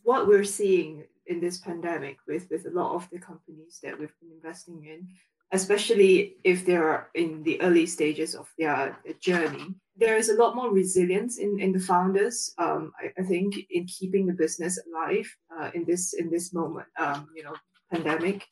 [0.03, 4.17] what we're seeing in this pandemic with with a lot of the companies that we've
[4.21, 5.07] been investing in
[5.53, 10.55] especially if they're in the early stages of their, their journey there is a lot
[10.55, 12.53] more resilience in, in the founders.
[12.57, 16.87] Um, I, I, think in keeping the business alive uh, in this in this moment,
[16.97, 17.53] um, you know,
[17.93, 18.47] pandemic,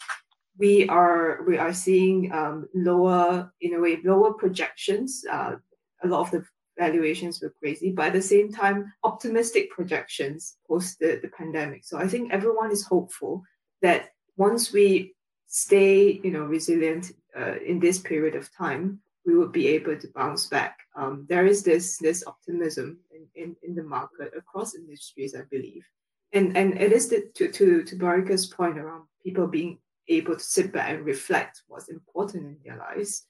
[0.57, 5.23] we are we are seeing um, lower in a way lower projections.
[5.29, 5.55] Uh,
[6.03, 6.43] a lot of the
[6.79, 11.81] valuations were crazy, but at the same time, optimistic projections post the, the pandemic.
[11.83, 13.43] So I think everyone is hopeful
[13.81, 14.01] that
[14.37, 15.13] once we
[15.47, 20.07] stay, you know, resilient uh, in this period of time, we would be able to
[20.15, 20.75] bounce back.
[20.95, 25.85] Um, there is this this optimism in, in, in the market across industries, I believe,
[26.31, 30.43] and and it is the, to to to Marika's point around people being able to
[30.55, 33.25] sit back and reflect what's important in their lives.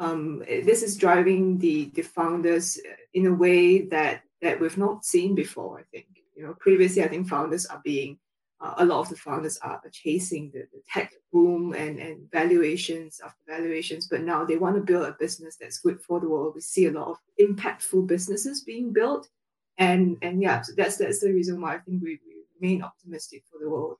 [0.00, 2.80] Um, this is driving the the founders
[3.12, 5.78] in a way that that we've not seen before.
[5.78, 8.18] I think you know previously I think founders are being
[8.60, 13.20] uh, a lot of the founders are chasing the, the tech boom and, and valuations
[13.24, 16.52] after valuations, but now they want to build a business that's good for the world.
[16.54, 19.28] We see a lot of impactful businesses being built.
[19.78, 23.44] And and yeah, so that's that's the reason why I think we, we remain optimistic
[23.50, 23.96] for the world.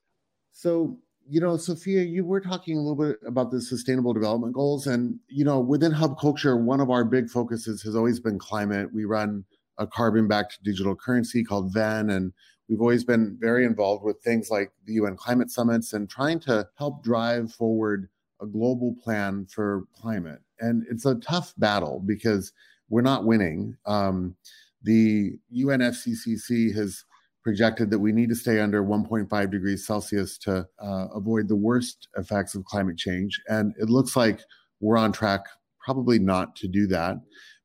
[0.51, 0.97] So
[1.29, 4.87] you know, Sophia, you were talking a little bit about the sustainable development goals.
[4.87, 8.93] And, you know, within Hub Culture, one of our big focuses has always been climate.
[8.93, 9.45] We run
[9.77, 12.33] a carbon backed digital currency called VEN, and
[12.71, 16.69] We've always been very involved with things like the UN climate summits and trying to
[16.77, 18.07] help drive forward
[18.41, 20.39] a global plan for climate.
[20.61, 22.53] And it's a tough battle because
[22.87, 23.75] we're not winning.
[23.85, 24.37] Um,
[24.81, 27.03] the UNFCCC has
[27.43, 32.07] projected that we need to stay under 1.5 degrees Celsius to uh, avoid the worst
[32.17, 33.41] effects of climate change.
[33.47, 34.41] And it looks like
[34.79, 35.41] we're on track,
[35.83, 37.17] probably not to do that.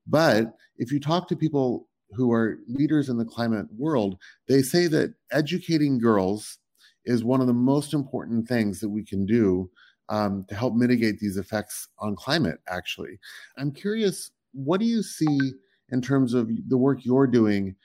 [0.06, 4.16] But if you talk to people who are leaders in the climate world,
[4.48, 6.58] they say that educating girls
[7.04, 9.70] is one of the most important things that we can do
[10.08, 13.18] um, to help mitigate these effects on climate, actually.
[13.58, 15.52] I'm curious, what do you see
[15.90, 17.76] in terms of the work you're doing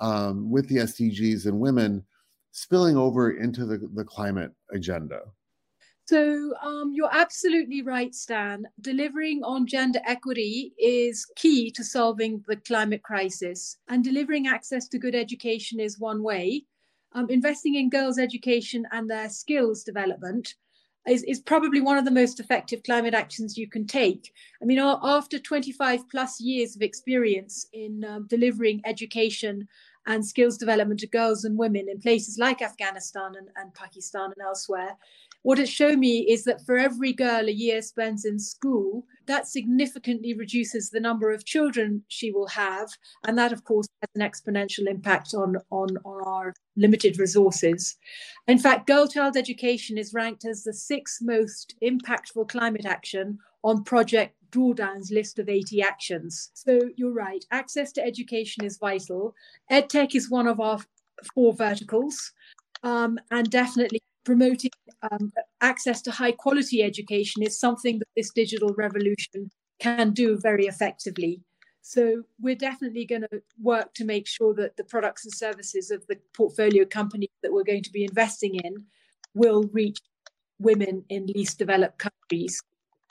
[0.00, 2.04] um, with the SDGs and women
[2.52, 5.20] spilling over into the, the climate agenda?
[6.06, 8.64] So um, you're absolutely right, Stan.
[8.80, 14.98] Delivering on gender equity is key to solving the climate crisis, and delivering access to
[14.98, 16.64] good education is one way.
[17.12, 20.54] Um, investing in girls' education and their skills development
[21.06, 24.32] is, is probably one of the most effective climate actions you can take.
[24.62, 29.68] I mean, after 25 plus years of experience in um, delivering education
[30.08, 34.44] and skills development to girls and women in places like Afghanistan and, and Pakistan and
[34.44, 34.96] elsewhere,
[35.42, 39.46] what it showed me is that for every girl a year spends in school, that
[39.46, 42.88] significantly reduces the number of children she will have.
[43.26, 47.96] And that, of course, has an exponential impact on, on, on our limited resources.
[48.48, 53.84] In fact, girl child education is ranked as the sixth most impactful climate action on
[53.84, 56.50] Project drawdown's list of 80 actions.
[56.54, 59.34] So you're right, access to education is vital.
[59.70, 60.78] EdTech is one of our
[61.34, 62.32] four verticals,
[62.82, 64.70] um, and definitely promoting
[65.10, 69.50] um, access to high quality education is something that this digital revolution
[69.80, 71.40] can do very effectively.
[71.82, 76.06] So we're definitely going to work to make sure that the products and services of
[76.06, 78.84] the portfolio companies that we're going to be investing in
[79.34, 79.98] will reach
[80.58, 82.62] women in least developed countries.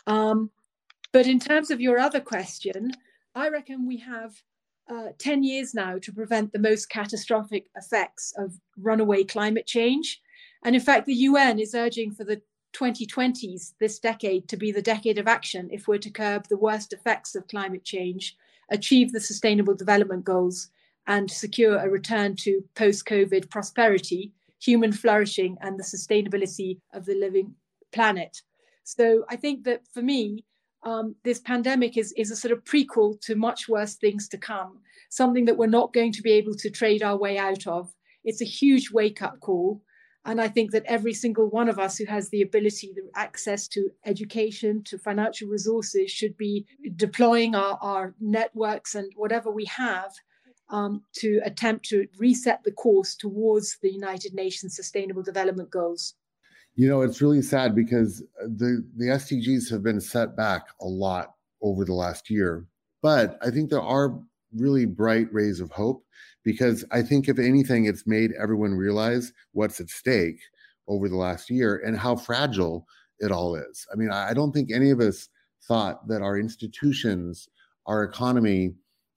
[0.07, 0.49] Um,
[1.11, 2.91] but in terms of your other question,
[3.35, 4.41] I reckon we have
[4.89, 10.21] uh, 10 years now to prevent the most catastrophic effects of runaway climate change.
[10.63, 12.41] And in fact, the UN is urging for the
[12.73, 16.93] 2020s, this decade, to be the decade of action if we're to curb the worst
[16.93, 18.37] effects of climate change,
[18.69, 20.69] achieve the Sustainable Development Goals,
[21.07, 27.15] and secure a return to post COVID prosperity, human flourishing, and the sustainability of the
[27.15, 27.55] living
[27.91, 28.41] planet.
[28.87, 30.45] So I think that for me,
[30.83, 34.79] um, this pandemic is, is a sort of prequel to much worse things to come,
[35.09, 37.93] something that we're not going to be able to trade our way out of.
[38.23, 39.81] It's a huge wake up call.
[40.23, 43.67] And I think that every single one of us who has the ability, the access
[43.69, 50.13] to education, to financial resources, should be deploying our, our networks and whatever we have
[50.69, 56.13] um, to attempt to reset the course towards the United Nations Sustainable Development Goals.
[56.77, 60.85] You know, it's really sad because uh, the, the SDGs have been set back a
[60.85, 62.65] lot over the last year.
[63.01, 64.19] But I think there are
[64.55, 66.05] really bright rays of hope
[66.43, 70.39] because I think, if anything, it's made everyone realize what's at stake
[70.87, 72.85] over the last year and how fragile
[73.19, 73.87] it all is.
[73.91, 75.29] I mean, I don't think any of us
[75.67, 77.49] thought that our institutions,
[77.87, 78.75] our economy,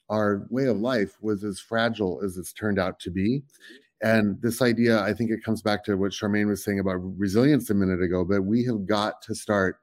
[0.08, 3.42] our way of life was as fragile as it's turned out to be.
[4.02, 7.68] And this idea, I think it comes back to what Charmaine was saying about resilience
[7.68, 9.76] a minute ago, but we have got to start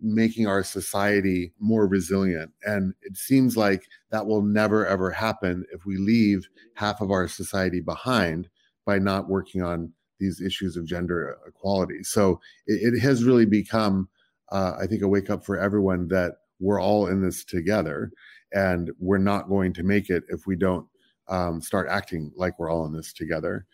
[0.00, 2.50] making our society more resilient.
[2.64, 7.28] And it seems like that will never, ever happen if we leave half of our
[7.28, 8.48] society behind
[8.84, 12.02] by not working on these issues of gender equality.
[12.02, 14.08] So it, it has really become,
[14.50, 18.10] uh, I think, a wake up for everyone that we're all in this together
[18.52, 20.86] and we're not going to make it if we don't
[21.28, 23.66] um, start acting like we're all in this together.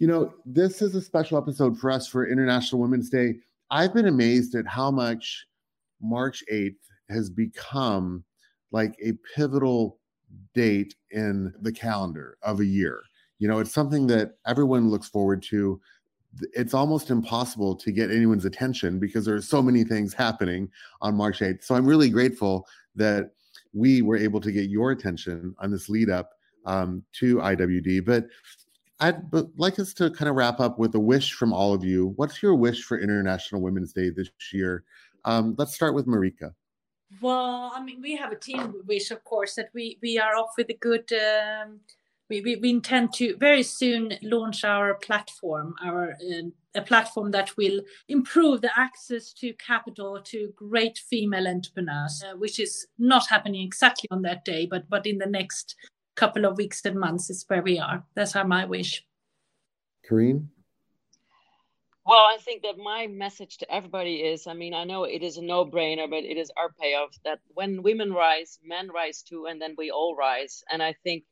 [0.00, 3.36] You know, this is a special episode for us for International Women's Day.
[3.70, 5.46] I've been amazed at how much
[6.00, 6.76] March 8th
[7.10, 8.24] has become
[8.70, 9.98] like a pivotal
[10.54, 13.02] date in the calendar of a year.
[13.38, 15.80] You know, it's something that everyone looks forward to.
[16.52, 21.14] It's almost impossible to get anyone's attention because there are so many things happening on
[21.14, 21.64] March 8th.
[21.64, 23.30] So I'm really grateful that
[23.72, 26.32] we were able to get your attention on this lead up
[26.68, 28.04] um, to IWD.
[28.04, 28.26] But
[29.00, 29.22] I'd
[29.56, 32.12] like us to kind of wrap up with a wish from all of you.
[32.16, 34.84] What's your wish for International Women's Day this year?
[35.24, 36.52] Um, let's start with Marika.
[37.20, 40.50] Well, I mean, we have a team wish, of course, that we we are off
[40.56, 41.10] with a good.
[41.12, 41.80] Um,
[42.28, 46.42] we, we, we intend to very soon launch our platform, our uh,
[46.74, 52.60] a platform that will improve the access to capital to great female entrepreneurs, uh, which
[52.60, 55.76] is not happening exactly on that day, but but in the next
[56.18, 58.04] couple of weeks and months is where we are.
[58.14, 59.04] That's how my wish.
[60.08, 60.48] Karine?
[62.04, 65.36] Well, I think that my message to everybody is I mean, I know it is
[65.36, 69.46] a no brainer, but it is our payoff that when women rise, men rise too,
[69.46, 70.64] and then we all rise.
[70.72, 71.24] And I think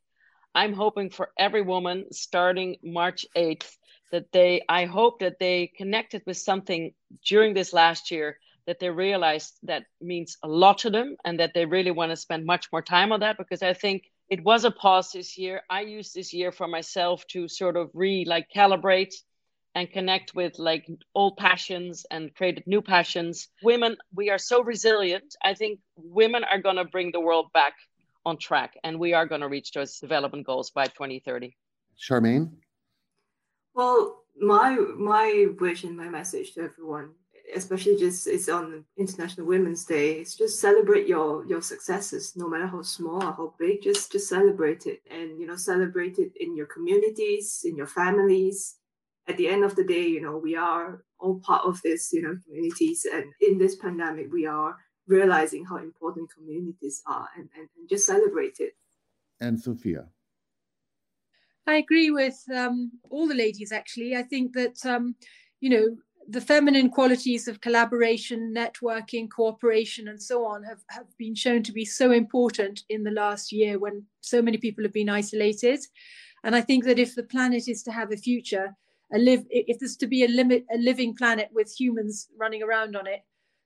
[0.54, 3.70] I'm hoping for every woman starting March 8th
[4.12, 6.92] that they, I hope that they connected with something
[7.26, 11.52] during this last year that they realized that means a lot to them and that
[11.54, 14.64] they really want to spend much more time on that because I think it was
[14.64, 15.62] a pause this year.
[15.70, 19.14] I used this year for myself to sort of re like calibrate
[19.74, 23.48] and connect with like old passions and create new passions.
[23.62, 25.36] Women, we are so resilient.
[25.44, 27.74] I think women are going to bring the world back
[28.24, 31.54] on track and we are going to reach those development goals by 2030.
[31.98, 32.50] Charmaine?
[33.74, 37.10] Well, my my wish and my message to everyone
[37.54, 40.12] especially just it's on International Women's Day.
[40.12, 43.82] It's just celebrate your your successes, no matter how small or how big.
[43.82, 48.76] Just just celebrate it, and you know, celebrate it in your communities, in your families.
[49.28, 52.22] At the end of the day, you know, we are all part of this, you
[52.22, 54.76] know, communities, and in this pandemic, we are
[55.08, 58.74] realizing how important communities are, and, and, and just celebrate it.
[59.40, 60.06] And Sophia.
[61.66, 63.72] I agree with um, all the ladies.
[63.72, 65.16] Actually, I think that um,
[65.60, 65.96] you know
[66.28, 71.72] the feminine qualities of collaboration, networking, cooperation, and so on have, have been shown to
[71.72, 75.80] be so important in the last year when so many people have been isolated.
[76.44, 78.74] And I think that if the planet is to have a future,
[79.12, 82.96] a live, if there's to be a limit, a living planet with humans running around
[82.96, 83.20] on it,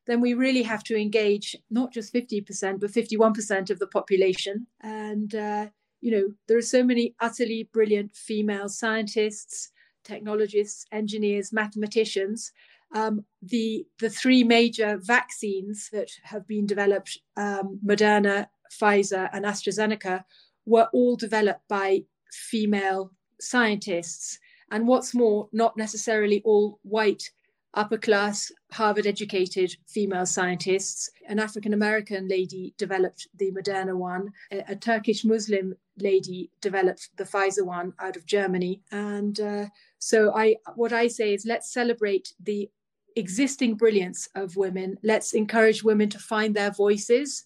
[0.07, 4.67] then we really have to engage not just 50%, but 51% of the population.
[4.81, 5.69] And, uh,
[6.01, 9.71] you know, there are so many utterly brilliant female scientists,
[10.05, 12.53] technologists, engineers, mathematicians.
[12.95, 20.25] Um, the the three major vaccines that have been developed, um, Moderna, Pfizer, and AstraZeneca,
[20.67, 24.39] were all developed by female scientists.
[24.73, 27.31] And what's more, not necessarily all white,
[27.75, 31.11] upper class, Harvard educated female scientists.
[31.29, 37.25] An African American lady developed the Moderna one, a, a, Turkish Muslim lady developed the
[37.25, 38.83] Pfizer one out of Germany.
[38.91, 39.67] And uh,
[39.99, 42.69] so I what I say is let's celebrate the
[43.17, 44.97] existing brilliance of women.
[45.03, 47.45] Let's encourage women to find their voices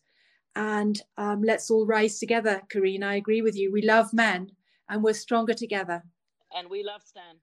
[0.57, 2.63] and um, let's all rise together.
[2.73, 3.73] Karine, I agree with you.
[3.73, 4.53] We love men
[4.89, 6.03] and we're stronger together.
[6.57, 7.41] And we love Stan.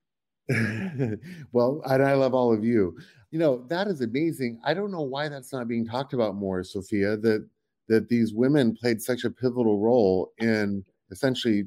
[1.52, 2.98] well, and I love all of you.
[3.32, 4.60] You know, that is amazing.
[4.66, 7.48] I don't know why that's not being talked about more, Sophia, that
[7.88, 11.64] that these women played such a pivotal role in essentially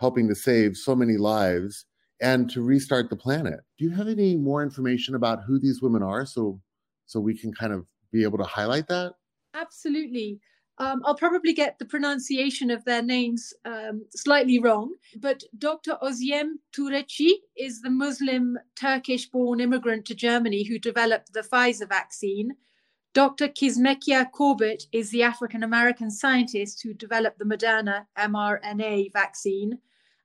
[0.00, 1.86] helping to save so many lives
[2.20, 3.60] and to restart the planet.
[3.78, 6.60] Do you have any more information about who these women are so
[7.06, 9.14] so we can kind of be able to highlight that?
[9.54, 10.40] Absolutely.
[10.80, 15.96] Um, I'll probably get the pronunciation of their names um, slightly wrong, but Dr.
[16.00, 22.52] Özlem Türeci is the Muslim Turkish born immigrant to Germany who developed the Pfizer vaccine.
[23.14, 23.48] Dr.
[23.48, 29.78] Kizzmekia Corbett is the African American scientist who developed the Moderna mRNA vaccine.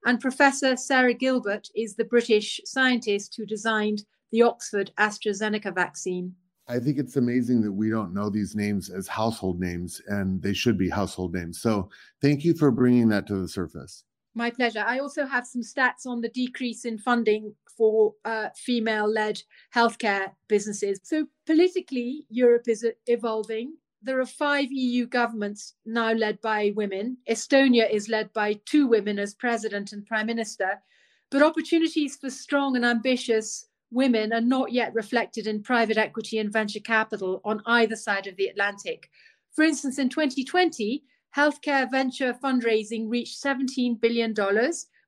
[0.06, 6.36] And Professor Sarah Gilbert is the British scientist who designed the Oxford AstraZeneca vaccine.
[6.68, 10.54] I think it's amazing that we don't know these names as household names, and they
[10.54, 11.62] should be household names.
[11.62, 11.90] So
[12.22, 14.04] thank you for bringing that to the surface.
[14.36, 14.84] My pleasure.
[14.86, 19.42] I also have some stats on the decrease in funding for uh, female led
[19.76, 21.00] healthcare businesses.
[21.04, 23.76] So, politically, Europe is evolving.
[24.02, 27.18] There are five EU governments now led by women.
[27.30, 30.82] Estonia is led by two women as president and prime minister.
[31.30, 36.52] But opportunities for strong and ambitious women are not yet reflected in private equity and
[36.52, 39.10] venture capital on either side of the Atlantic.
[39.56, 41.04] For instance, in 2020,
[41.36, 44.36] healthcare venture fundraising reached $17 billion,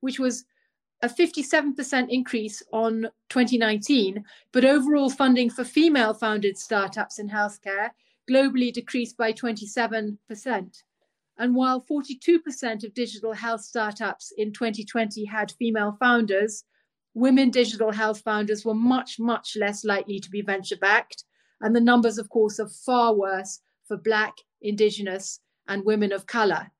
[0.01, 0.45] which was
[1.01, 4.23] a 57% increase on 2019.
[4.51, 7.89] But overall funding for female founded startups in healthcare
[8.30, 10.17] globally decreased by 27%.
[11.38, 16.63] And while 42% of digital health startups in 2020 had female founders,
[17.13, 21.23] women digital health founders were much, much less likely to be venture backed.
[21.61, 26.72] And the numbers, of course, are far worse for Black, Indigenous, and women of color,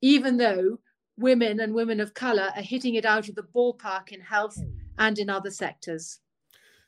[0.00, 0.78] even though
[1.16, 4.58] women and women of color are hitting it out of the ballpark in health
[4.98, 6.20] and in other sectors.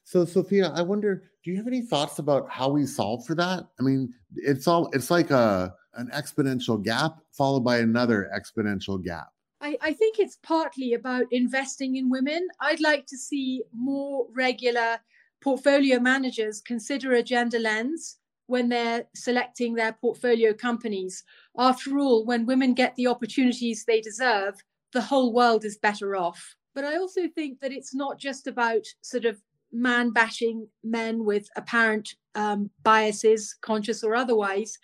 [0.04, 3.64] So, Sophia, I wonder, do you have any thoughts about how we solve for that?
[3.78, 9.28] I mean, it's all it's like a an exponential gap followed by another exponential gap.
[9.60, 12.48] I, I think it's partly about investing in women.
[12.60, 14.98] I'd like to see more regular
[15.40, 18.18] portfolio managers consider a gender lens
[18.52, 21.24] when they're selecting their portfolio companies.
[21.56, 26.54] After all, when women get the opportunities they deserve, the whole world is better off.
[26.74, 29.40] But I also think that it's not just about sort of
[29.72, 34.78] man bashing men with apparent um, biases, conscious or otherwise.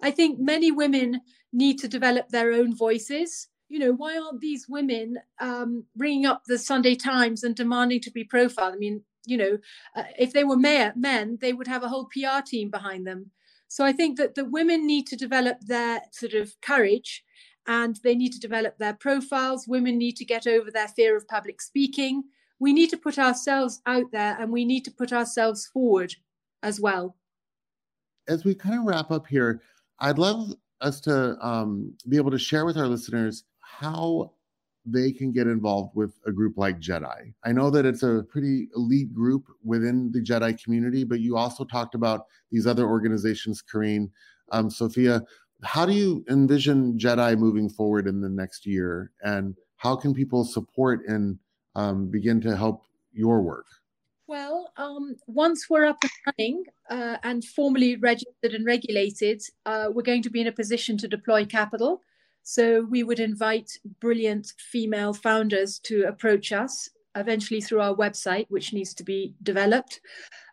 [0.00, 1.20] I think many women
[1.52, 6.42] need to develop their own voices you know, why aren't these women um, bringing up
[6.44, 8.74] the Sunday Times and demanding to be profiled?
[8.74, 9.58] I mean, you know,
[9.94, 13.30] uh, if they were mayor, men, they would have a whole PR team behind them.
[13.68, 17.22] So I think that the women need to develop their sort of courage
[17.66, 19.68] and they need to develop their profiles.
[19.68, 22.24] Women need to get over their fear of public speaking.
[22.58, 26.14] We need to put ourselves out there and we need to put ourselves forward
[26.62, 27.16] as well.
[28.28, 29.62] As we kind of wrap up here,
[30.00, 34.32] I'd love us to um, be able to share with our listeners how
[34.84, 37.32] they can get involved with a group like Jedi.
[37.44, 41.64] I know that it's a pretty elite group within the Jedi community, but you also
[41.64, 44.10] talked about these other organizations, Karine,
[44.52, 45.22] um, Sophia.
[45.62, 50.44] How do you envision Jedi moving forward in the next year, and how can people
[50.44, 51.38] support and
[51.74, 53.66] um, begin to help your work?
[54.26, 60.02] Well, um, once we're up and running uh, and formally registered and regulated, uh, we're
[60.02, 62.00] going to be in a position to deploy capital.
[62.42, 68.72] So we would invite brilliant female founders to approach us eventually through our website, which
[68.72, 70.00] needs to be developed.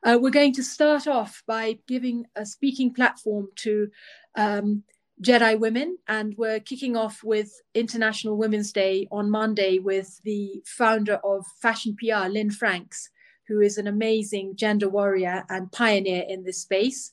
[0.04, 3.90] Uh, we're going to start off by giving a speaking platform to
[4.36, 4.84] um,
[5.22, 11.16] Jedi women, and we're kicking off with International Women's Day on Monday with the founder
[11.24, 13.10] of Fashion PR, Lynne Franks,
[13.48, 17.12] who is an amazing gender warrior and pioneer in this space.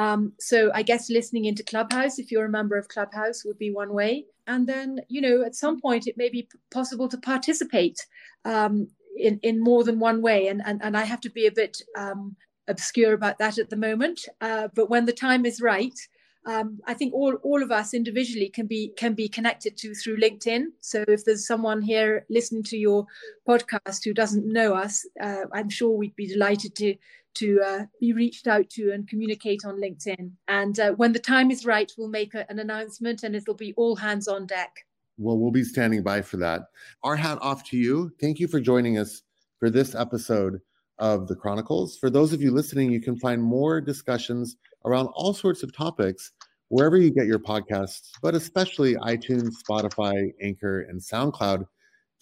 [0.00, 3.70] Um, so I guess listening into Clubhouse, if you're a member of Clubhouse, would be
[3.82, 4.24] one way.
[4.46, 7.98] And then, you know, at some point it may be possible to participate
[8.46, 8.88] um,
[9.26, 10.48] in, in more than one way.
[10.48, 12.34] And, and, and I have to be a bit um,
[12.66, 14.18] obscure about that at the moment.
[14.40, 15.98] Uh, but when the time is right,
[16.46, 20.18] um, I think all, all of us individually can be can be connected to through
[20.18, 20.62] LinkedIn.
[20.80, 23.06] So if there's someone here listening to your
[23.46, 26.94] podcast who doesn't know us, uh, I'm sure we'd be delighted to
[27.34, 30.32] to uh, be reached out to and communicate on LinkedIn.
[30.48, 33.74] And uh, when the time is right, we'll make a, an announcement and it'll be
[33.76, 34.84] all hands on deck.
[35.18, 36.62] Well, we'll be standing by for that.
[37.02, 38.10] Our hat off to you.
[38.20, 39.22] Thank you for joining us
[39.58, 40.60] for this episode
[40.98, 41.96] of the Chronicles.
[41.98, 46.32] For those of you listening, you can find more discussions around all sorts of topics
[46.68, 51.66] wherever you get your podcasts, but especially iTunes, Spotify, Anchor, and SoundCloud.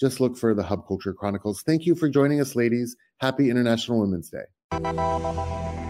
[0.00, 1.62] Just look for the Hub Culture Chronicles.
[1.62, 2.96] Thank you for joining us, ladies.
[3.20, 4.44] Happy International Women's Day.
[4.70, 5.88] なるほど。